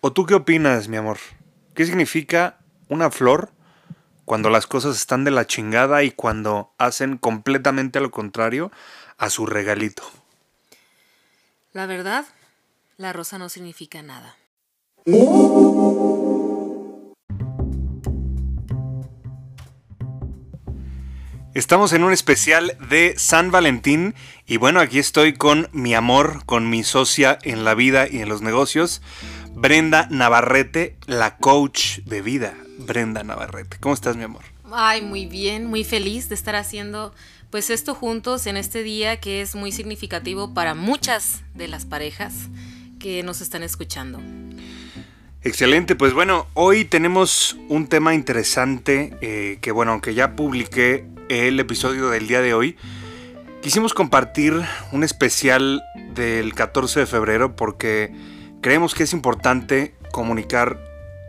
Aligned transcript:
¿O 0.00 0.12
tú 0.12 0.26
qué 0.26 0.34
opinas, 0.34 0.86
mi 0.86 0.96
amor? 0.96 1.18
¿Qué 1.74 1.84
significa 1.84 2.58
una 2.88 3.10
flor 3.10 3.50
cuando 4.24 4.48
las 4.48 4.68
cosas 4.68 4.96
están 4.96 5.24
de 5.24 5.32
la 5.32 5.46
chingada 5.46 6.04
y 6.04 6.12
cuando 6.12 6.72
hacen 6.78 7.18
completamente 7.18 7.98
lo 7.98 8.12
contrario 8.12 8.70
a 9.16 9.28
su 9.28 9.44
regalito? 9.44 10.04
La 11.72 11.86
verdad, 11.86 12.26
la 12.96 13.12
rosa 13.12 13.38
no 13.38 13.48
significa 13.48 14.00
nada. 14.02 14.36
Estamos 21.54 21.92
en 21.92 22.04
un 22.04 22.12
especial 22.12 22.76
de 22.88 23.14
San 23.18 23.50
Valentín 23.50 24.14
y 24.46 24.58
bueno, 24.58 24.78
aquí 24.78 25.00
estoy 25.00 25.32
con 25.32 25.68
mi 25.72 25.92
amor, 25.92 26.44
con 26.46 26.70
mi 26.70 26.84
socia 26.84 27.36
en 27.42 27.64
la 27.64 27.74
vida 27.74 28.06
y 28.08 28.20
en 28.20 28.28
los 28.28 28.42
negocios, 28.42 29.02
Brenda 29.60 30.06
Navarrete, 30.08 30.94
la 31.06 31.36
coach 31.36 31.98
de 32.04 32.22
vida. 32.22 32.54
Brenda 32.78 33.24
Navarrete, 33.24 33.76
¿cómo 33.80 33.92
estás 33.92 34.16
mi 34.16 34.22
amor? 34.22 34.44
Ay, 34.70 35.02
muy 35.02 35.26
bien, 35.26 35.66
muy 35.66 35.82
feliz 35.82 36.28
de 36.28 36.36
estar 36.36 36.54
haciendo 36.54 37.12
pues 37.50 37.68
esto 37.70 37.96
juntos 37.96 38.46
en 38.46 38.56
este 38.56 38.84
día 38.84 39.18
que 39.18 39.40
es 39.40 39.56
muy 39.56 39.72
significativo 39.72 40.54
para 40.54 40.76
muchas 40.76 41.42
de 41.54 41.66
las 41.66 41.86
parejas 41.86 42.34
que 43.00 43.24
nos 43.24 43.40
están 43.40 43.64
escuchando. 43.64 44.20
Excelente, 45.42 45.96
pues 45.96 46.12
bueno, 46.12 46.46
hoy 46.54 46.84
tenemos 46.84 47.56
un 47.68 47.88
tema 47.88 48.14
interesante 48.14 49.16
eh, 49.20 49.58
que 49.60 49.72
bueno, 49.72 49.90
aunque 49.90 50.14
ya 50.14 50.36
publiqué 50.36 51.04
el 51.28 51.58
episodio 51.58 52.10
del 52.10 52.28
día 52.28 52.42
de 52.42 52.54
hoy, 52.54 52.76
quisimos 53.60 53.92
compartir 53.92 54.54
un 54.92 55.02
especial 55.02 55.82
del 56.14 56.54
14 56.54 57.00
de 57.00 57.06
febrero 57.06 57.56
porque 57.56 58.37
creemos 58.60 58.94
que 58.94 59.04
es 59.04 59.12
importante 59.12 59.94
comunicar 60.12 60.78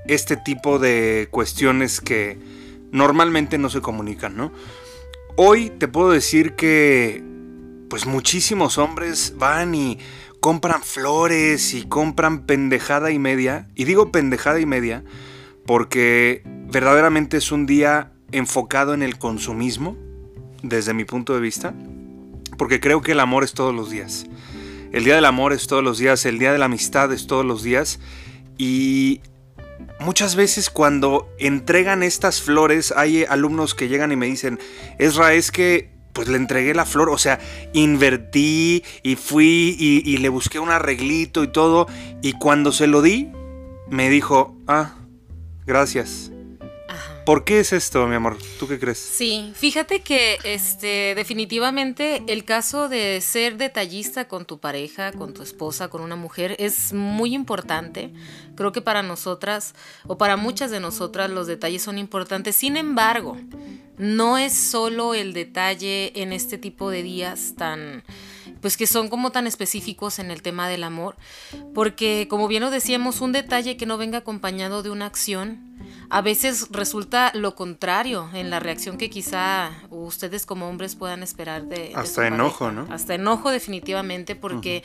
este 0.08 0.38
tipo 0.38 0.80
de 0.80 1.28
cuestiones 1.32 2.02
que 2.02 2.38
normalmente 2.91 3.58
no 3.58 3.70
se 3.70 3.82
comunican, 3.82 4.36
¿no? 4.36 4.52
Hoy 5.36 5.70
te 5.70 5.88
puedo 5.88 6.12
decir 6.12 6.55
que 6.55 7.24
pues 7.90 8.05
muchísimos 8.05 8.77
hombres 8.77 9.36
van 9.38 9.76
y 9.76 9.99
compran 10.40 10.84
flores 10.84 11.74
y 11.74 11.84
compran 11.84 12.46
pendejada 12.46 13.12
y 13.12 13.20
media, 13.20 13.68
y 13.76 13.84
digo 13.84 14.12
pendejada 14.12 14.60
y 14.60 14.66
media 14.66 15.04
porque 15.66 16.41
verdaderamente 16.46 17.38
es 17.38 17.52
un 17.52 17.66
día 17.66 18.12
enfocado 18.32 18.93
en 18.93 19.04
el 19.04 19.20
consumismo, 19.20 19.96
desde 20.64 20.93
mi 20.93 21.05
punto 21.05 21.34
de 21.34 21.40
vista, 21.40 21.74
porque 22.58 22.80
creo 22.80 23.02
que 23.02 23.12
el 23.12 23.20
amor 23.20 23.43
es 23.43 23.54
todos 23.54 23.74
los 23.74 23.91
días. 23.91 24.26
El 24.91 25.04
día 25.04 25.15
del 25.15 25.26
amor 25.26 25.54
es 25.54 25.68
todos 25.68 25.84
los 25.84 25.98
días, 25.98 26.26
el 26.26 26.40
día 26.40 26.51
de 26.51 26.57
la 26.57 26.65
amistad 26.65 27.12
es 27.13 27.27
todos 27.27 27.45
los 27.45 27.63
días, 27.63 27.99
y 28.57 29.21
muchas 29.99 30.35
veces 30.35 30.70
cuando 30.70 31.29
entregan 31.37 32.04
estas 32.04 32.41
flores, 32.41 32.93
hay 32.96 33.23
alumnos 33.23 33.76
que 33.76 33.87
llegan 33.87 34.12
y 34.12 34.15
me 34.15 34.26
dicen, 34.26 34.59
Esra, 34.98 35.34
es 35.34 35.51
que 35.51 35.90
pues 36.13 36.27
le 36.27 36.37
entregué 36.37 36.73
la 36.73 36.85
flor, 36.85 37.09
o 37.09 37.18
sea, 37.18 37.40
invertí 37.73 38.84
y 39.04 39.15
fui 39.15 39.76
y, 39.79 40.01
y, 40.04 40.18
le 40.18 40.29
busqué 40.29 40.59
un 40.59 40.71
arreglito 40.71 41.43
y 41.43 41.48
todo, 41.49 41.87
y 42.21 42.34
cuando 42.34 42.71
se 42.71 42.87
lo 42.87 43.01
di, 43.01 43.29
me 43.90 44.09
dijo, 44.09 44.57
ah, 44.68 44.96
gracias. 45.65 46.31
¿Por 47.30 47.44
qué 47.44 47.60
es 47.60 47.74
esto, 47.74 48.08
mi 48.08 48.16
amor? 48.16 48.40
¿Tú 48.58 48.68
qué 48.68 48.80
crees? 48.80 48.98
Sí, 48.98 49.52
fíjate 49.54 50.02
que 50.02 50.40
este 50.44 51.13
definitivamente 51.13 52.24
el 52.26 52.44
caso 52.44 52.90
de 52.90 53.21
ser 53.21 53.58
detallista 53.58 54.27
con 54.27 54.46
tu 54.46 54.58
pareja, 54.58 55.12
con 55.12 55.36
tu 55.36 55.44
esposa, 55.44 55.90
con 55.90 56.02
una 56.02 56.16
mujer 56.16 56.55
es 56.58 56.91
muy 56.91 57.36
importante. 57.36 58.12
Creo 58.55 58.71
que 58.71 58.82
para 58.82 59.04
nosotras 59.04 59.76
o 60.08 60.18
para 60.18 60.38
muchas 60.38 60.71
de 60.71 60.80
nosotras 60.80 61.30
los 61.30 61.46
detalles 61.46 61.84
son 61.84 61.99
importantes. 61.99 62.55
Sin 62.55 62.77
embargo, 62.77 63.38
no 63.99 64.40
es 64.40 64.56
solo 64.56 65.14
el 65.14 65.34
detalle 65.34 66.19
en 66.19 66.34
este 66.34 66.58
tipo 66.58 66.90
de 66.90 67.03
días 67.03 67.53
tan 67.56 68.03
pues 68.62 68.78
que 68.78 68.88
son 68.88 69.09
como 69.09 69.31
tan 69.31 69.47
específicos 69.47 70.20
en 70.20 70.31
el 70.31 70.42
tema 70.42 70.68
del 70.68 70.84
amor, 70.84 71.16
porque 71.74 72.28
como 72.30 72.47
bien 72.47 72.64
lo 72.64 72.70
decíamos, 72.70 73.22
un 73.22 73.31
detalle 73.31 73.78
que 73.78 73.86
no 73.86 73.97
venga 73.97 74.20
acompañado 74.20 74.84
de 74.84 74.90
una 74.90 75.06
acción, 75.06 75.70
a 76.09 76.22
veces 76.22 76.68
resulta 76.72 77.31
lo 77.36 77.56
contrario 77.56 78.30
en 78.34 78.50
la 78.50 78.59
reacción 78.59 78.97
que 78.97 79.09
quizá 79.09 79.72
ustedes 79.90 80.46
como 80.46 80.68
hombres 80.68 80.96
puedan 80.96 81.22
esperar 81.22 81.66
de... 81.66 81.92
Hasta 81.96 82.28
enojo, 82.28 82.72
¿no? 82.72 82.88
Hasta 82.90 83.14
enojo 83.14 83.52
definitivamente, 83.52 84.36
porque 84.36 84.84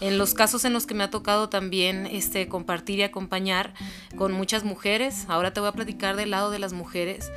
en 0.00 0.18
los 0.18 0.34
casos 0.34 0.64
en 0.64 0.74
los 0.74 0.86
que 0.86 0.94
me 0.94 1.04
ha 1.04 1.10
tocado 1.10 1.48
también 1.48 2.06
este, 2.06 2.48
compartir 2.48 2.98
y 2.98 3.02
acompañar 3.04 3.72
con 4.16 4.32
muchas 4.32 4.64
mujeres, 4.64 5.24
ahora 5.28 5.52
te 5.52 5.60
voy 5.60 5.70
a 5.70 5.72
platicar 5.72 6.14
del 6.14 6.30
lado 6.30 6.50
de 6.50 6.58
las 6.58 6.74
mujeres, 6.74 7.32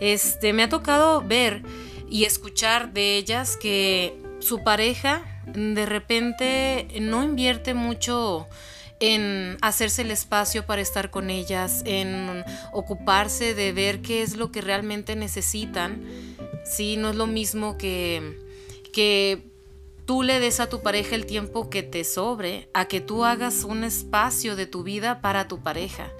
este, 0.00 0.52
me 0.52 0.62
ha 0.62 0.68
tocado 0.68 1.22
ver 1.22 1.62
y 2.10 2.24
escuchar 2.24 2.92
de 2.92 3.16
ellas 3.16 3.56
que 3.56 4.20
su 4.40 4.62
pareja 4.62 5.31
de 5.46 5.86
repente 5.86 6.88
no 7.00 7.22
invierte 7.22 7.74
mucho 7.74 8.48
en 9.00 9.56
hacerse 9.62 10.02
el 10.02 10.12
espacio 10.12 10.64
para 10.64 10.80
estar 10.80 11.10
con 11.10 11.28
ellas, 11.28 11.82
en 11.86 12.44
ocuparse 12.72 13.54
de 13.54 13.72
ver 13.72 14.00
qué 14.00 14.22
es 14.22 14.36
lo 14.36 14.52
que 14.52 14.60
realmente 14.60 15.16
necesitan. 15.16 16.02
Sí, 16.64 16.96
no 16.96 17.10
es 17.10 17.16
lo 17.16 17.26
mismo 17.26 17.76
que, 17.76 18.38
que 18.92 19.51
tú 20.12 20.22
le 20.22 20.40
des 20.40 20.60
a 20.60 20.68
tu 20.68 20.82
pareja 20.82 21.14
el 21.14 21.24
tiempo 21.24 21.70
que 21.70 21.82
te 21.82 22.04
sobre, 22.04 22.68
a 22.74 22.84
que 22.84 23.00
tú 23.00 23.24
hagas 23.24 23.64
un 23.64 23.82
espacio 23.82 24.56
de 24.56 24.66
tu 24.66 24.82
vida 24.82 25.22
para 25.22 25.48
tu 25.48 25.62
pareja. 25.62 26.12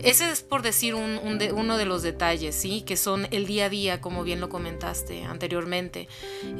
Ese 0.00 0.30
es 0.30 0.42
por 0.42 0.60
decir 0.60 0.94
uno 0.94 1.78
de 1.78 1.84
los 1.86 2.02
detalles, 2.02 2.54
¿sí? 2.54 2.82
Que 2.82 2.98
son 2.98 3.26
el 3.30 3.46
día 3.46 3.64
a 3.64 3.68
día, 3.70 4.02
como 4.02 4.24
bien 4.24 4.42
lo 4.42 4.50
comentaste 4.50 5.24
anteriormente. 5.24 6.06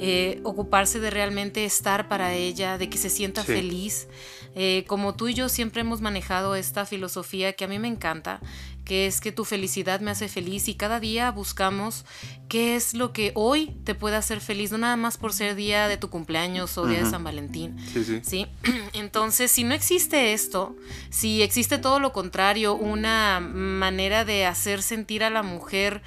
Eh, 0.01 0.41
ocuparse 0.43 1.01
de 1.01 1.11
realmente 1.11 1.67
estar 1.67 2.09
para 2.09 2.33
ella, 2.33 2.79
de 2.79 2.89
que 2.89 2.97
se 2.97 3.11
sienta 3.11 3.45
feliz. 3.45 4.09
Eh, 4.55 4.85
como 4.87 5.15
tú 5.15 5.29
y 5.29 5.35
yo 5.35 5.49
siempre 5.49 5.81
hemos 5.81 6.01
manejado 6.01 6.55
esta 6.55 6.87
filosofía 6.87 7.55
que 7.55 7.65
a 7.65 7.69
mí 7.69 7.79
me 7.79 7.89
encanta, 7.89 8.41
que 8.85 9.07
es 9.07 9.21
que 9.21 9.33
tu 9.33 9.45
felicidad 9.45 10.01
me 10.01 10.11
hace 10.11 10.29
feliz 10.29 10.69
y 10.69 10.75
cada 10.75 11.01
día 11.01 11.31
buscamos 11.31 12.05
qué 12.49 12.77
es 12.77 12.95
lo 12.95 13.13
que 13.13 13.33
hoy 13.35 13.75
te 13.85 13.95
puede 13.95 14.17
hacer 14.17 14.41
feliz, 14.41 14.71
no 14.71 14.79
nada 14.79 14.97
más 14.97 15.17
por 15.17 15.33
ser 15.33 15.57
día 15.57 15.89
de 15.89 15.97
tu 15.97 16.11
cumpleaños 16.11 16.77
o 16.77 16.87
día 16.87 17.03
de 17.03 17.11
San 17.11 17.25
Valentín. 17.25 17.77
Sí, 17.93 18.21
sí. 18.23 18.47
Entonces, 18.93 19.51
si 19.51 19.65
no 19.65 19.75
existe 19.75 20.35
esto, 20.35 20.77
si 21.11 21.43
existe 21.43 21.79
todo 21.79 21.99
lo 21.99 22.13
contrario, 22.13 22.75
una 22.75 23.41
manera 23.41 24.25
de 24.25 24.47
hacer 24.47 24.83
sentir 24.83 25.25
a 25.25 25.31
la 25.31 25.43
mujer 25.43 26.03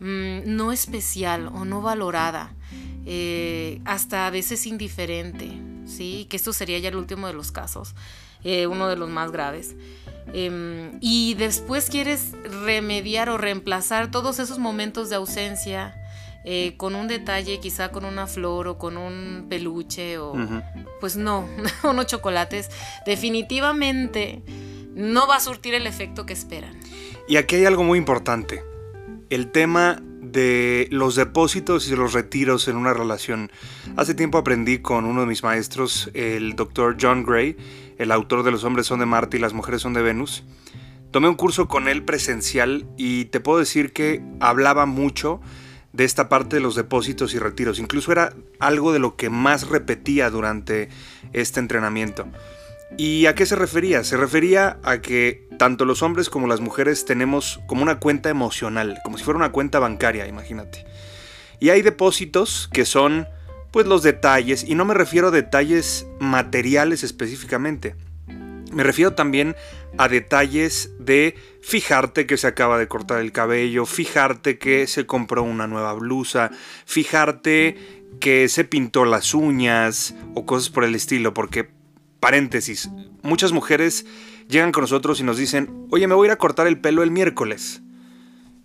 mm, 0.00 0.40
no 0.44 0.72
especial 0.72 1.46
o 1.46 1.64
no 1.64 1.80
valorada, 1.80 2.52
eh, 3.06 3.80
hasta 3.84 4.26
a 4.26 4.30
veces 4.30 4.66
indiferente, 4.66 5.52
¿sí? 5.86 6.26
Que 6.28 6.36
esto 6.36 6.52
sería 6.52 6.78
ya 6.78 6.88
el 6.88 6.96
último 6.96 7.26
de 7.26 7.32
los 7.32 7.52
casos, 7.52 7.94
eh, 8.44 8.66
uno 8.66 8.88
de 8.88 8.96
los 8.96 9.08
más 9.08 9.32
graves. 9.32 9.74
Em, 10.32 10.98
y 11.00 11.34
después 11.34 11.88
quieres 11.88 12.32
remediar 12.64 13.28
o 13.30 13.38
reemplazar 13.38 14.10
todos 14.10 14.38
esos 14.38 14.58
momentos 14.58 15.08
de 15.08 15.16
ausencia 15.16 15.94
eh, 16.44 16.74
con 16.76 16.94
un 16.94 17.08
detalle, 17.08 17.58
quizá 17.58 17.90
con 17.90 18.04
una 18.04 18.26
flor 18.26 18.68
o 18.68 18.78
con 18.78 18.96
un 18.96 19.46
peluche 19.48 20.18
o 20.18 20.34
pues 21.00 21.16
no, 21.16 21.48
unos 21.82 22.06
chocolates, 22.06 22.70
definitivamente 23.04 24.42
no 24.94 25.26
va 25.26 25.36
a 25.36 25.40
surtir 25.40 25.74
el 25.74 25.86
efecto 25.86 26.24
que 26.24 26.32
esperan. 26.32 26.78
Y 27.28 27.36
aquí 27.36 27.56
hay 27.56 27.64
algo 27.64 27.82
muy 27.82 27.98
importante, 27.98 28.62
el 29.28 29.50
tema 29.50 30.00
de 30.36 30.86
los 30.90 31.14
depósitos 31.14 31.88
y 31.88 31.96
los 31.96 32.12
retiros 32.12 32.68
en 32.68 32.76
una 32.76 32.92
relación. 32.92 33.50
Hace 33.96 34.14
tiempo 34.14 34.36
aprendí 34.36 34.80
con 34.80 35.06
uno 35.06 35.22
de 35.22 35.26
mis 35.26 35.42
maestros, 35.42 36.10
el 36.12 36.56
doctor 36.56 36.98
John 37.00 37.24
Gray, 37.24 37.56
el 37.96 38.12
autor 38.12 38.42
de 38.42 38.50
Los 38.50 38.62
hombres 38.62 38.86
son 38.86 39.00
de 39.00 39.06
Marte 39.06 39.38
y 39.38 39.40
las 39.40 39.54
mujeres 39.54 39.80
son 39.80 39.94
de 39.94 40.02
Venus. 40.02 40.44
Tomé 41.10 41.30
un 41.30 41.36
curso 41.36 41.68
con 41.68 41.88
él 41.88 42.04
presencial 42.04 42.86
y 42.98 43.24
te 43.24 43.40
puedo 43.40 43.58
decir 43.58 43.94
que 43.94 44.22
hablaba 44.38 44.84
mucho 44.84 45.40
de 45.94 46.04
esta 46.04 46.28
parte 46.28 46.56
de 46.56 46.62
los 46.62 46.74
depósitos 46.74 47.32
y 47.32 47.38
retiros. 47.38 47.78
Incluso 47.78 48.12
era 48.12 48.34
algo 48.58 48.92
de 48.92 48.98
lo 48.98 49.16
que 49.16 49.30
más 49.30 49.66
repetía 49.66 50.28
durante 50.28 50.90
este 51.32 51.60
entrenamiento. 51.60 52.26
¿Y 52.96 53.26
a 53.26 53.34
qué 53.34 53.46
se 53.46 53.56
refería? 53.56 54.04
Se 54.04 54.16
refería 54.16 54.78
a 54.82 55.00
que 55.00 55.48
tanto 55.58 55.84
los 55.84 56.02
hombres 56.02 56.30
como 56.30 56.46
las 56.46 56.60
mujeres 56.60 57.04
tenemos 57.04 57.60
como 57.66 57.82
una 57.82 57.98
cuenta 57.98 58.30
emocional, 58.30 58.98
como 59.04 59.18
si 59.18 59.24
fuera 59.24 59.38
una 59.38 59.52
cuenta 59.52 59.78
bancaria, 59.78 60.26
imagínate. 60.26 60.86
Y 61.58 61.70
hay 61.70 61.82
depósitos 61.82 62.68
que 62.72 62.84
son 62.84 63.26
pues 63.72 63.86
los 63.86 64.02
detalles, 64.02 64.64
y 64.64 64.74
no 64.74 64.84
me 64.84 64.94
refiero 64.94 65.28
a 65.28 65.32
detalles 65.32 66.06
materiales 66.18 67.02
específicamente. 67.02 67.94
Me 68.72 68.82
refiero 68.82 69.14
también 69.14 69.54
a 69.98 70.08
detalles 70.08 70.92
de 70.98 71.34
fijarte 71.62 72.26
que 72.26 72.36
se 72.36 72.46
acaba 72.46 72.78
de 72.78 72.88
cortar 72.88 73.20
el 73.20 73.32
cabello, 73.32 73.86
fijarte 73.86 74.58
que 74.58 74.86
se 74.86 75.06
compró 75.06 75.42
una 75.42 75.66
nueva 75.66 75.92
blusa, 75.94 76.50
fijarte 76.84 77.76
que 78.20 78.48
se 78.48 78.64
pintó 78.64 79.04
las 79.04 79.34
uñas 79.34 80.14
o 80.34 80.46
cosas 80.46 80.70
por 80.70 80.84
el 80.84 80.94
estilo, 80.94 81.34
porque, 81.34 81.68
paréntesis, 82.20 82.90
muchas 83.22 83.52
mujeres 83.52 84.06
llegan 84.48 84.72
con 84.72 84.82
nosotros 84.82 85.20
y 85.20 85.24
nos 85.24 85.36
dicen, 85.36 85.86
oye, 85.90 86.06
me 86.06 86.14
voy 86.14 86.26
a 86.26 86.28
ir 86.28 86.32
a 86.32 86.38
cortar 86.38 86.66
el 86.66 86.80
pelo 86.80 87.02
el 87.02 87.10
miércoles. 87.10 87.82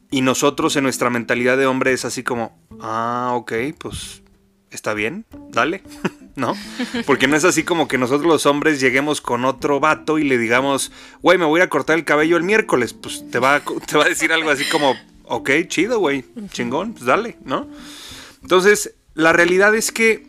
Y 0.10 0.22
nosotros 0.22 0.76
en 0.76 0.84
nuestra 0.84 1.10
mentalidad 1.10 1.58
de 1.58 1.66
hombre 1.66 1.94
es 1.94 2.04
así 2.04 2.22
como, 2.22 2.60
ah, 2.82 3.32
ok, 3.34 3.54
pues 3.78 4.24
está 4.70 4.94
bien, 4.94 5.26
dale, 5.50 5.84
¿no? 6.36 6.56
Porque 7.06 7.28
no 7.28 7.36
es 7.36 7.46
así 7.46 7.64
como 7.64 7.88
que 7.88 7.98
nosotros 7.98 8.28
los 8.28 8.46
hombres 8.46 8.80
lleguemos 8.80 9.22
con 9.22 9.46
otro 9.46 9.80
vato 9.80 10.18
y 10.18 10.24
le 10.24 10.38
digamos, 10.38 10.92
güey, 11.22 11.38
me 11.38 11.46
voy 11.46 11.62
a 11.62 11.70
cortar 11.70 11.98
el 11.98 12.06
cabello 12.06 12.38
el 12.38 12.44
miércoles. 12.44 12.94
Pues 12.94 13.30
te 13.30 13.40
va, 13.40 13.62
te 13.88 13.98
va 13.98 14.06
a 14.06 14.10
decir 14.10 14.34
algo 14.34 14.50
así 14.50 14.66
como, 14.66 14.96
ok, 15.26 15.50
chido, 15.68 16.00
güey, 16.00 16.26
chingón, 16.52 16.94
pues 16.94 17.06
dale, 17.06 17.38
¿no? 17.46 17.68
Entonces, 18.42 18.96
la 19.14 19.34
realidad 19.34 19.76
es 19.76 19.92
que 19.92 20.26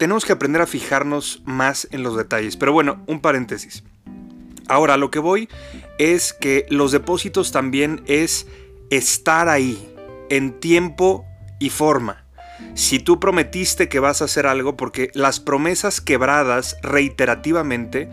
tenemos 0.00 0.24
que 0.24 0.32
aprender 0.32 0.62
a 0.62 0.66
fijarnos 0.66 1.42
más 1.44 1.86
en 1.90 2.02
los 2.02 2.16
detalles. 2.16 2.56
Pero 2.56 2.72
bueno, 2.72 3.04
un 3.06 3.20
paréntesis. 3.20 3.84
Ahora, 4.66 4.96
lo 4.96 5.10
que 5.10 5.18
voy 5.18 5.46
es 5.98 6.32
que 6.32 6.64
los 6.70 6.90
depósitos 6.90 7.52
también 7.52 8.02
es 8.06 8.46
estar 8.88 9.50
ahí, 9.50 9.94
en 10.30 10.58
tiempo 10.58 11.26
y 11.58 11.68
forma. 11.68 12.24
Si 12.72 12.98
tú 12.98 13.20
prometiste 13.20 13.90
que 13.90 14.00
vas 14.00 14.22
a 14.22 14.24
hacer 14.24 14.46
algo, 14.46 14.74
porque 14.74 15.10
las 15.12 15.38
promesas 15.38 16.00
quebradas 16.00 16.78
reiterativamente 16.82 18.08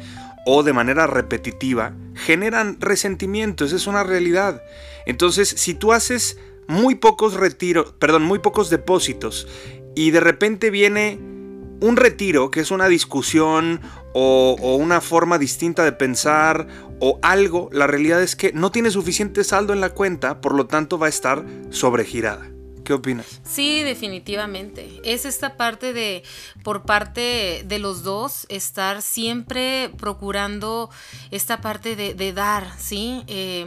o 0.45 0.63
de 0.63 0.73
manera 0.73 1.07
repetitiva 1.07 1.93
generan 2.15 2.81
resentimiento, 2.81 3.63
esa 3.63 3.77
es 3.77 3.87
una 3.87 4.03
realidad. 4.03 4.61
Entonces, 5.05 5.47
si 5.47 5.73
tú 5.73 5.93
haces 5.93 6.37
muy 6.67 6.95
pocos 6.95 7.35
retiros, 7.35 7.93
perdón, 7.93 8.23
muy 8.23 8.39
pocos 8.39 8.69
depósitos 8.69 9.47
y 9.95 10.11
de 10.11 10.19
repente 10.19 10.69
viene 10.69 11.36
un 11.79 11.95
retiro, 11.95 12.51
que 12.51 12.61
es 12.61 12.71
una 12.71 12.87
discusión 12.87 13.81
o, 14.13 14.55
una 14.79 15.01
forma 15.01 15.37
distinta 15.37 15.83
de 15.83 15.91
pensar 15.91 16.67
o 16.99 17.19
algo, 17.21 17.69
la 17.71 17.87
realidad 17.87 18.21
es 18.21 18.35
que 18.35 18.51
no 18.53 18.71
tiene 18.71 18.89
suficiente 18.89 19.43
saldo 19.43 19.73
en 19.73 19.81
la 19.81 19.91
cuenta, 19.91 20.41
por 20.41 20.55
lo 20.55 20.65
tanto 20.65 20.97
va 20.97 21.05
a 21.07 21.09
estar 21.09 21.45
sobregirada. 21.69 22.49
¿Qué 22.83 22.93
opinas? 22.93 23.41
Sí, 23.43 23.83
definitivamente. 23.83 25.01
Es 25.03 25.25
esta 25.25 25.57
parte 25.57 25.91
de, 25.91 26.23
por 26.63 26.83
parte 26.83 27.63
de 27.65 27.79
los 27.79 28.01
dos, 28.03 28.45
estar 28.47 29.01
siempre 29.01 29.91
procurando 29.97 30.89
esta 31.29 31.59
parte 31.59 31.97
de, 31.97 32.33
dar, 32.33 32.71
¿sí? 32.79 33.23
Eh, 33.27 33.65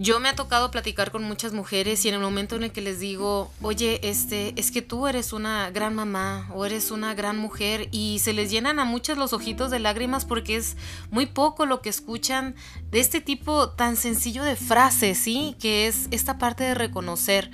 yo 0.00 0.18
me 0.18 0.30
ha 0.30 0.34
tocado 0.34 0.70
platicar 0.70 1.10
con 1.10 1.22
muchas 1.22 1.52
mujeres 1.52 2.02
y 2.06 2.08
en 2.08 2.14
el 2.14 2.22
momento 2.22 2.56
en 2.56 2.62
el 2.62 2.72
que 2.72 2.80
les 2.80 3.00
digo, 3.00 3.52
oye, 3.60 4.00
este, 4.02 4.54
es 4.56 4.70
que 4.70 4.80
tú 4.80 5.06
eres 5.06 5.34
una 5.34 5.70
gran 5.70 5.94
mamá 5.94 6.48
o 6.54 6.64
eres 6.64 6.90
una 6.90 7.12
gran 7.12 7.36
mujer 7.36 7.88
y 7.90 8.18
se 8.20 8.32
les 8.32 8.50
llenan 8.50 8.78
a 8.78 8.86
muchas 8.86 9.18
los 9.18 9.34
ojitos 9.34 9.70
de 9.70 9.78
lágrimas 9.78 10.24
porque 10.24 10.56
es 10.56 10.78
muy 11.10 11.26
poco 11.26 11.66
lo 11.66 11.82
que 11.82 11.90
escuchan 11.90 12.54
de 12.90 12.98
este 12.98 13.20
tipo 13.20 13.68
tan 13.68 13.96
sencillo 13.96 14.42
de 14.42 14.56
frases, 14.56 15.18
¿sí? 15.18 15.54
Que 15.60 15.86
es 15.86 16.08
esta 16.10 16.38
parte 16.38 16.64
de 16.64 16.72
reconocer. 16.74 17.50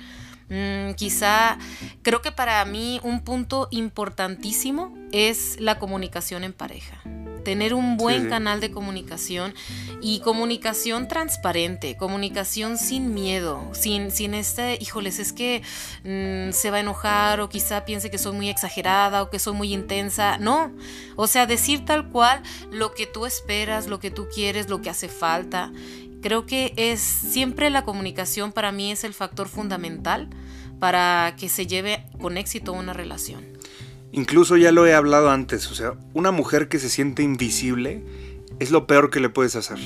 Mm, 0.47 0.93
quizá 0.93 1.57
creo 2.01 2.21
que 2.21 2.31
para 2.31 2.63
mí 2.63 3.01
un 3.03 3.25
punto 3.25 3.67
importantísimo 3.71 4.97
es 5.11 5.59
la 5.59 5.79
comunicación 5.79 6.45
en 6.45 6.53
pareja 6.53 7.03
tener 7.47 7.73
un 7.73 7.95
buen 7.95 8.23
sí. 8.23 8.27
canal 8.27 8.59
de 8.59 8.71
comunicación 8.71 9.53
y 10.01 10.19
comunicación 10.19 11.07
transparente, 11.07 11.95
comunicación 11.95 12.77
sin 12.77 13.13
miedo, 13.13 13.71
sin, 13.71 14.11
sin 14.11 14.33
este, 14.33 14.77
híjoles, 14.81 15.17
es 15.19 15.31
que 15.31 15.61
mmm, 16.03 16.51
se 16.51 16.71
va 16.71 16.77
a 16.77 16.79
enojar 16.81 17.39
o 17.39 17.47
quizá 17.47 17.85
piense 17.85 18.11
que 18.11 18.17
soy 18.17 18.33
muy 18.33 18.49
exagerada 18.49 19.23
o 19.23 19.29
que 19.29 19.39
soy 19.39 19.53
muy 19.53 19.73
intensa. 19.73 20.37
No, 20.39 20.73
o 21.15 21.25
sea, 21.25 21.45
decir 21.45 21.85
tal 21.85 22.09
cual 22.09 22.43
lo 22.69 22.93
que 22.93 23.05
tú 23.05 23.25
esperas, 23.25 23.87
lo 23.87 24.01
que 24.01 24.11
tú 24.11 24.27
quieres, 24.27 24.67
lo 24.67 24.81
que 24.81 24.89
hace 24.89 25.07
falta. 25.07 25.71
Creo 26.21 26.45
que 26.45 26.73
es 26.75 26.99
siempre 26.99 27.69
la 27.69 27.85
comunicación 27.85 28.51
para 28.51 28.73
mí 28.73 28.91
es 28.91 29.05
el 29.05 29.13
factor 29.13 29.47
fundamental 29.47 30.27
para 30.81 31.33
que 31.39 31.47
se 31.47 31.65
lleve 31.65 32.03
con 32.19 32.37
éxito 32.37 32.73
una 32.73 32.91
relación. 32.91 33.56
Incluso 34.11 34.57
ya 34.57 34.71
lo 34.71 34.85
he 34.87 34.93
hablado 34.93 35.29
antes, 35.29 35.69
o 35.69 35.75
sea, 35.75 35.93
una 36.13 36.31
mujer 36.31 36.69
que 36.69 36.79
se 36.79 36.89
siente 36.89 37.23
invisible 37.23 38.03
es 38.59 38.71
lo 38.71 38.87
peor 38.87 39.09
que 39.09 39.19
le 39.19 39.29
puedes 39.29 39.55
hacer. 39.55 39.79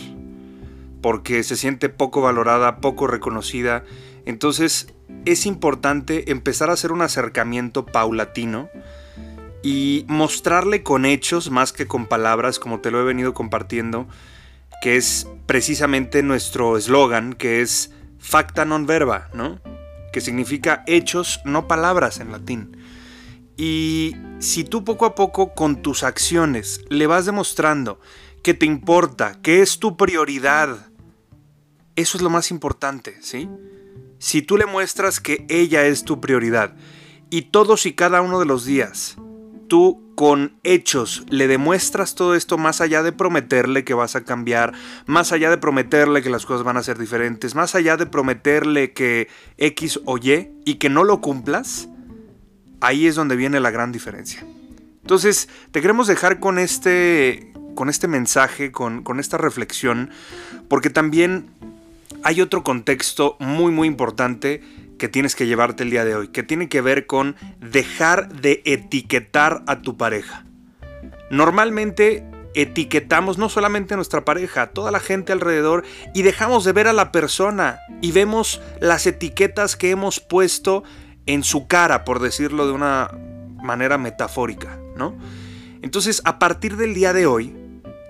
Porque 1.02 1.44
se 1.44 1.58
siente 1.58 1.90
poco 1.90 2.22
valorada, 2.22 2.78
poco 2.78 3.08
reconocida. 3.08 3.84
Entonces 4.26 4.94
es 5.26 5.46
importante 5.46 6.32
empezar 6.32 6.70
a 6.70 6.74
hacer 6.74 6.92
un 6.92 7.02
acercamiento 7.02 7.86
paulatino 7.86 8.70
y 9.64 10.06
mostrarle 10.08 10.84
con 10.84 11.06
hechos 11.06 11.52
más 11.52 11.74
que 11.74 11.88
con 11.88 12.08
palabras, 12.08 12.60
como 12.60 12.80
te 12.80 12.92
lo 12.92 13.02
he 13.02 13.04
venido 13.04 13.34
compartiendo, 13.34 14.08
que 14.82 14.96
es 14.96 15.28
precisamente 15.46 16.24
nuestro 16.24 16.78
eslogan, 16.78 17.34
que 17.34 17.62
es 17.62 17.94
facta 18.18 18.66
non 18.66 18.86
verba, 18.86 19.30
¿no? 19.34 19.62
Que 20.14 20.22
significa 20.22 20.84
hechos, 20.88 21.42
no 21.46 21.68
palabras 21.68 22.20
en 22.20 22.32
latín. 22.32 22.78
Y 23.64 24.16
si 24.40 24.64
tú 24.64 24.84
poco 24.84 25.06
a 25.06 25.14
poco 25.14 25.54
con 25.54 25.84
tus 25.84 26.02
acciones 26.02 26.82
le 26.90 27.06
vas 27.06 27.28
demostrando 27.28 28.00
que 28.42 28.56
te 28.56 28.66
importa, 28.66 29.40
que 29.44 29.62
es 29.62 29.78
tu 29.78 29.98
prioridad, 29.98 30.90
eso 31.96 32.18
es 32.18 32.24
lo 32.24 32.32
más 32.32 32.50
importante, 32.50 33.22
¿sí? 33.22 33.48
Si 34.18 34.42
tú 34.42 34.58
le 34.58 34.66
muestras 34.66 35.20
que 35.20 35.46
ella 35.48 35.86
es 35.86 36.06
tu 36.06 36.20
prioridad 36.20 36.76
y 37.30 37.44
todos 37.52 37.86
y 37.86 37.94
cada 37.94 38.22
uno 38.22 38.40
de 38.40 38.48
los 38.48 38.66
días 38.66 39.16
tú 39.68 40.12
con 40.16 40.60
hechos 40.64 41.24
le 41.30 41.48
demuestras 41.48 42.16
todo 42.16 42.34
esto 42.34 42.58
más 42.58 42.82
allá 42.82 43.04
de 43.04 43.12
prometerle 43.12 43.84
que 43.84 43.94
vas 43.94 44.16
a 44.16 44.24
cambiar, 44.24 44.74
más 45.06 45.32
allá 45.34 45.52
de 45.52 45.60
prometerle 45.60 46.24
que 46.24 46.32
las 46.32 46.48
cosas 46.48 46.64
van 46.64 46.78
a 46.78 46.84
ser 46.84 46.98
diferentes, 46.98 47.54
más 47.54 47.76
allá 47.76 47.96
de 47.96 48.08
prometerle 48.08 48.92
que 48.94 49.28
X 49.58 50.00
o 50.06 50.18
Y 50.18 50.50
y 50.66 50.76
que 50.80 50.90
no 50.90 51.04
lo 51.04 51.22
cumplas, 51.22 51.90
ahí 52.82 53.08
es 53.08 53.16
donde 53.16 53.36
viene 53.36 53.60
la 53.60 53.72
gran 53.72 53.92
diferencia. 53.92 54.46
Entonces, 55.02 55.50
te 55.72 55.82
queremos 55.82 56.08
dejar 56.08 56.40
con 56.40 56.60
este, 56.60 57.54
con 57.76 57.90
este 57.90 58.08
mensaje, 58.08 58.72
con, 58.72 59.04
con 59.04 59.20
esta 59.20 59.38
reflexión, 59.38 60.10
porque 60.68 60.90
también 60.90 61.48
hay 62.24 62.42
otro 62.42 62.64
contexto 62.64 63.38
muy, 63.40 63.72
muy 63.72 63.88
importante 63.88 64.62
que 64.98 65.08
tienes 65.08 65.36
que 65.36 65.48
llevarte 65.48 65.84
el 65.84 65.90
día 65.90 66.06
de 66.06 66.16
hoy, 66.16 66.28
que 66.28 66.44
tiene 66.44 66.70
que 66.70 66.82
ver 66.82 67.08
con 67.08 67.36
dejar 67.60 68.32
de 68.34 68.62
etiquetar 68.66 69.64
a 69.66 69.82
tu 69.82 69.98
pareja. 69.98 70.46
Normalmente 71.32 72.24
etiquetamos 72.54 73.38
no 73.38 73.50
solamente 73.50 73.94
a 73.94 73.98
nuestra 73.98 74.26
pareja, 74.26 74.64
a 74.64 74.72
toda 74.72 74.92
la 74.92 75.00
gente 75.00 75.32
alrededor 75.32 75.84
y 76.14 76.22
dejamos 76.22 76.64
de 76.66 76.74
ver 76.74 76.88
a 76.88 76.94
la 76.94 77.12
persona 77.12 77.80
y 78.02 78.12
vemos 78.12 78.62
las 78.80 79.08
etiquetas 79.08 79.76
que 79.76 79.90
hemos 79.90 80.20
puesto 80.20 80.84
en 81.26 81.44
su 81.44 81.68
cara, 81.68 82.04
por 82.04 82.20
decirlo 82.20 82.68
de 82.68 82.74
una 82.74 83.12
manera 83.62 83.98
metafórica, 83.98 84.80
¿no? 84.96 85.16
Entonces, 85.82 86.22
a 86.26 86.40
partir 86.40 86.78
del 86.78 86.94
día 86.94 87.14
de 87.14 87.26
hoy, 87.26 87.56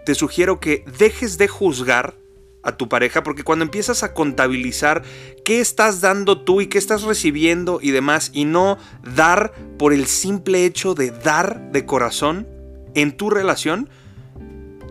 te 0.05 0.15
sugiero 0.15 0.59
que 0.59 0.83
dejes 0.97 1.37
de 1.37 1.47
juzgar 1.47 2.15
a 2.63 2.77
tu 2.77 2.87
pareja, 2.89 3.23
porque 3.23 3.43
cuando 3.43 3.63
empiezas 3.63 4.03
a 4.03 4.13
contabilizar 4.13 5.03
qué 5.43 5.61
estás 5.61 6.01
dando 6.01 6.41
tú 6.41 6.61
y 6.61 6.67
qué 6.67 6.77
estás 6.77 7.03
recibiendo 7.03 7.79
y 7.81 7.91
demás, 7.91 8.31
y 8.33 8.45
no 8.45 8.77
dar 9.15 9.53
por 9.77 9.93
el 9.93 10.05
simple 10.05 10.65
hecho 10.65 10.93
de 10.93 11.11
dar 11.11 11.71
de 11.71 11.85
corazón 11.85 12.47
en 12.93 13.17
tu 13.17 13.29
relación, 13.29 13.89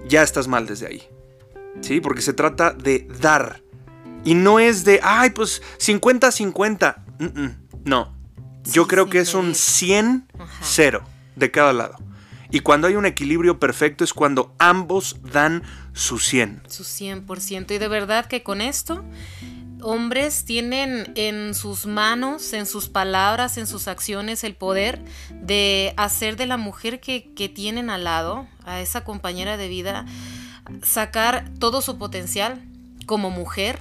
ya 0.09 0.23
estás 0.23 0.49
mal 0.49 0.67
desde 0.67 0.87
ahí. 0.87 1.03
¿Sí? 1.81 2.01
Porque 2.01 2.23
se 2.23 2.33
trata 2.33 2.73
de 2.73 3.07
dar. 3.21 3.63
Y 4.25 4.35
no 4.35 4.59
es 4.59 4.85
de, 4.85 5.01
ay, 5.03 5.31
pues 5.31 5.63
50-50. 5.79 6.97
Mm 7.19 7.25
-mm. 7.25 7.60
No, 7.85 8.15
yo 8.65 8.83
sí, 8.83 8.89
creo 8.89 9.09
que 9.09 9.21
es 9.21 9.35
un 9.35 9.53
100-0 9.53 11.03
de 11.37 11.51
cada 11.51 11.73
lado. 11.73 11.97
Y 12.51 12.61
cuando 12.61 12.89
hay 12.89 12.97
un 12.97 13.07
equilibrio 13.07 13.61
perfecto 13.61 14.03
es 14.03 14.13
cuando 14.13 14.55
ambos 14.59 15.17
dan 15.23 15.63
su 15.93 16.19
100. 16.19 16.63
Su 16.69 16.83
100%. 16.83 17.71
Y 17.71 17.79
de 17.79 17.89
verdad 17.89 18.27
que 18.27 18.43
con 18.43 18.61
esto, 18.61 19.05
hombres 19.83 20.45
tienen 20.45 21.13
en 21.15 21.55
sus 21.55 21.87
manos, 21.87 22.53
en 22.53 22.67
sus 22.67 22.89
palabras, 22.89 23.57
en 23.57 23.69
sus 23.69 23.87
acciones, 23.87 24.43
el 24.43 24.57
poder 24.57 25.05
de 25.31 25.95
hacer 25.97 26.37
de 26.37 26.47
la 26.47 26.57
mujer 26.57 27.01
que, 27.01 27.33
que 27.35 27.49
tienen 27.49 27.89
al 27.89 28.05
lado, 28.05 28.49
a 28.65 28.81
esa 28.81 29.05
compañera 29.05 29.57
de 29.57 29.69
vida, 29.69 30.05
sacar 30.83 31.49
todo 31.59 31.83
su 31.83 31.99
potencial 31.99 32.61
como 33.07 33.31
mujer 33.31 33.81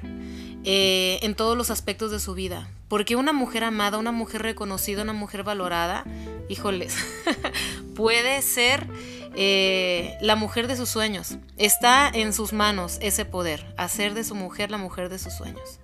eh, 0.64 1.20
en 1.22 1.36
todos 1.36 1.58
los 1.58 1.72
aspectos 1.72 2.12
de 2.12 2.20
su 2.20 2.34
vida. 2.34 2.68
Porque 2.90 3.16
una 3.16 3.32
mujer 3.32 3.64
amada, 3.64 3.98
una 3.98 4.12
mujer 4.12 4.42
reconocida, 4.42 5.04
una 5.04 5.14
mujer 5.14 5.44
valorada, 5.44 6.04
híjoles, 6.50 6.98
puede 7.96 8.42
ser 8.42 8.88
eh, 9.36 10.18
la 10.22 10.36
mujer 10.36 10.68
de 10.68 10.76
sus 10.76 10.90
sueños. 10.90 11.38
Está 11.58 12.10
en 12.10 12.34
sus 12.34 12.52
manos 12.52 12.98
ese 13.02 13.24
poder, 13.26 13.74
hacer 13.78 14.16
de 14.16 14.24
su 14.24 14.36
mujer 14.36 14.72
la 14.72 14.78
mujer 14.78 15.10
de 15.10 15.20
sus 15.20 15.34
sueños. 15.34 15.80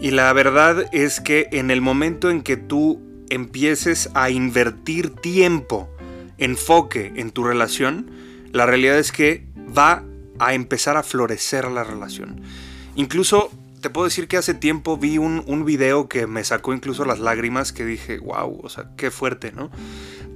Y 0.00 0.12
la 0.12 0.32
verdad 0.32 0.86
es 0.92 1.20
que 1.20 1.48
en 1.52 1.70
el 1.70 1.80
momento 1.80 2.30
en 2.30 2.42
que 2.42 2.56
tú 2.56 3.00
empieces 3.28 4.10
a 4.14 4.30
invertir 4.30 5.10
tiempo, 5.10 5.88
enfoque 6.38 7.12
en 7.16 7.30
tu 7.30 7.44
relación, 7.44 8.10
la 8.52 8.66
realidad 8.66 8.98
es 8.98 9.10
que 9.10 9.46
va 9.76 10.04
a 10.38 10.54
empezar 10.54 10.96
a 10.96 11.02
florecer 11.02 11.70
la 11.70 11.84
relación. 11.84 12.42
Incluso 12.94 13.50
te 13.82 13.90
puedo 13.90 14.06
decir 14.06 14.28
que 14.28 14.36
hace 14.36 14.54
tiempo 14.54 14.96
vi 14.96 15.18
un, 15.18 15.42
un 15.46 15.64
video 15.64 16.08
que 16.08 16.28
me 16.28 16.44
sacó 16.44 16.72
incluso 16.72 17.04
las 17.04 17.18
lágrimas 17.18 17.72
que 17.72 17.84
dije, 17.84 18.18
wow, 18.18 18.60
o 18.62 18.68
sea, 18.68 18.86
qué 18.96 19.10
fuerte, 19.10 19.50
¿no? 19.52 19.70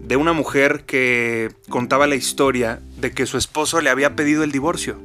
De 0.02 0.16
una 0.16 0.32
mujer 0.32 0.84
que 0.84 1.52
contaba 1.68 2.08
la 2.08 2.16
historia 2.16 2.80
de 2.98 3.12
que 3.12 3.24
su 3.24 3.38
esposo 3.38 3.80
le 3.80 3.88
había 3.88 4.16
pedido 4.16 4.42
el 4.42 4.50
divorcio 4.50 5.00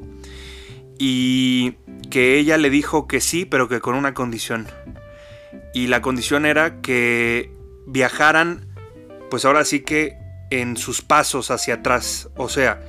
y 0.97 1.75
que 2.09 2.37
ella 2.39 2.57
le 2.57 2.71
dijo 2.71 3.07
que 3.07 3.21
sí, 3.21 3.45
pero 3.45 3.69
que 3.69 3.79
con 3.79 3.93
una 3.95 4.15
condición. 4.15 4.67
Y 5.73 5.87
la 5.87 6.01
condición 6.01 6.45
era 6.45 6.81
que 6.81 7.51
viajaran, 7.85 8.67
pues 9.29 9.45
ahora 9.45 9.65
sí 9.65 9.81
que 9.81 10.17
en 10.49 10.77
sus 10.77 11.03
pasos 11.03 11.51
hacia 11.51 11.75
atrás, 11.75 12.29
o 12.35 12.49
sea, 12.49 12.81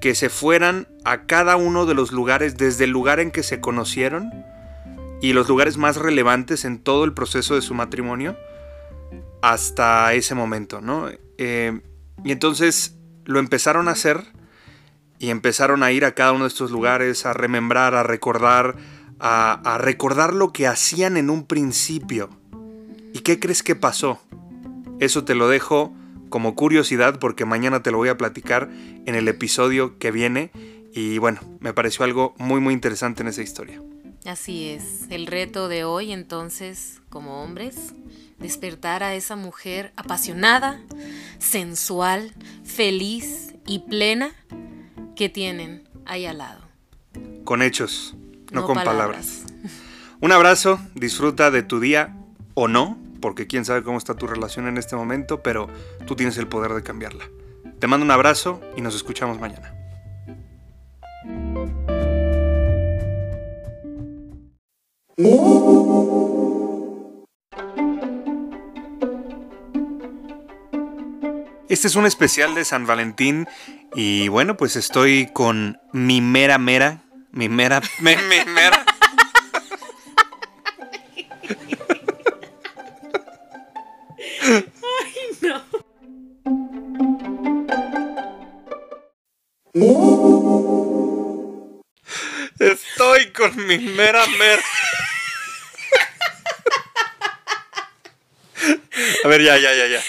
que 0.00 0.16
se 0.16 0.28
fueran 0.28 0.88
a 1.04 1.26
cada 1.26 1.56
uno 1.56 1.86
de 1.86 1.94
los 1.94 2.10
lugares, 2.10 2.56
desde 2.56 2.84
el 2.84 2.90
lugar 2.90 3.20
en 3.20 3.30
que 3.30 3.44
se 3.44 3.60
conocieron 3.60 4.30
y 5.20 5.32
los 5.32 5.48
lugares 5.48 5.76
más 5.76 5.96
relevantes 5.96 6.64
en 6.64 6.78
todo 6.78 7.04
el 7.04 7.12
proceso 7.12 7.54
de 7.54 7.62
su 7.62 7.74
matrimonio, 7.74 8.36
hasta 9.42 10.12
ese 10.14 10.34
momento, 10.34 10.80
¿no? 10.80 11.08
Eh, 11.38 11.80
y 12.24 12.32
entonces 12.32 12.96
lo 13.24 13.38
empezaron 13.38 13.88
a 13.88 13.92
hacer 13.92 14.24
y 15.18 15.30
empezaron 15.30 15.82
a 15.82 15.92
ir 15.92 16.04
a 16.04 16.14
cada 16.14 16.32
uno 16.32 16.44
de 16.44 16.48
estos 16.48 16.70
lugares, 16.70 17.26
a 17.26 17.32
remembrar, 17.32 17.94
a 17.94 18.02
recordar, 18.02 18.76
a, 19.18 19.52
a 19.74 19.78
recordar 19.78 20.32
lo 20.32 20.52
que 20.52 20.66
hacían 20.66 21.16
en 21.16 21.30
un 21.30 21.46
principio. 21.46 22.30
¿Y 23.12 23.20
qué 23.20 23.40
crees 23.40 23.62
que 23.62 23.74
pasó? 23.74 24.20
Eso 25.00 25.24
te 25.24 25.34
lo 25.34 25.48
dejo 25.48 25.94
como 26.28 26.54
curiosidad 26.54 27.18
porque 27.18 27.44
mañana 27.44 27.82
te 27.82 27.90
lo 27.90 27.98
voy 27.98 28.08
a 28.08 28.18
platicar 28.18 28.68
en 29.06 29.14
el 29.14 29.28
episodio 29.28 29.98
que 29.98 30.10
viene 30.10 30.50
y 30.92 31.18
bueno, 31.18 31.40
me 31.60 31.72
pareció 31.72 32.04
algo 32.04 32.34
muy 32.38 32.60
muy 32.60 32.74
interesante 32.74 33.22
en 33.22 33.28
esa 33.28 33.42
historia. 33.42 33.80
Así 34.28 34.68
es, 34.68 35.06
el 35.08 35.26
reto 35.26 35.68
de 35.68 35.84
hoy 35.84 36.12
entonces 36.12 37.00
como 37.08 37.42
hombres, 37.42 37.94
despertar 38.38 39.02
a 39.02 39.14
esa 39.14 39.36
mujer 39.36 39.90
apasionada, 39.96 40.82
sensual, 41.38 42.34
feliz 42.62 43.54
y 43.66 43.78
plena 43.78 44.32
que 45.16 45.30
tienen 45.30 45.88
ahí 46.04 46.26
al 46.26 46.36
lado. 46.36 46.60
Con 47.44 47.62
hechos, 47.62 48.16
no, 48.52 48.66
con 48.66 48.74
palabras. 48.74 49.44
Un 50.20 50.32
abrazo, 50.32 50.78
disfruta 50.94 51.50
de 51.50 51.62
tu 51.62 51.80
día 51.80 52.14
o 52.52 52.68
no, 52.68 52.98
porque 53.22 53.46
quién 53.46 53.64
sabe 53.64 53.82
cómo 53.82 53.96
está 53.96 54.14
tu 54.14 54.26
relación 54.26 54.68
en 54.68 54.76
este 54.76 54.94
momento, 54.94 55.42
pero 55.42 55.70
tú 56.06 56.16
tienes 56.16 56.36
el 56.36 56.48
poder 56.48 56.74
de 56.74 56.82
cambiarla. 56.82 57.24
Te 57.78 57.86
mando 57.86 58.04
un 58.04 58.10
abrazo 58.10 58.60
y 58.76 58.82
nos 58.82 58.94
escuchamos 58.94 59.40
mañana. 59.40 59.77
Este 65.18 65.26
es 71.88 71.96
un 71.96 72.06
especial 72.06 72.54
de 72.54 72.64
San 72.64 72.86
Valentín 72.86 73.48
y 73.96 74.28
bueno, 74.28 74.56
pues 74.56 74.76
estoy 74.76 75.28
con 75.32 75.80
mi 75.92 76.20
mera 76.20 76.58
mera, 76.58 77.02
mi 77.32 77.48
mera, 77.48 77.82
mi, 78.00 78.14
mera. 78.46 78.84
Ver, 99.38 99.46
ya, 99.46 99.56
ya, 99.56 99.72
ya, 99.74 99.86
ya. 99.86 100.02